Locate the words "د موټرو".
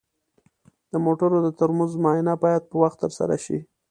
0.91-1.37